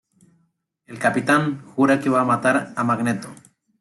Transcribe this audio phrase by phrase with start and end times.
[0.87, 3.29] El capitán jura que va matar a magneto.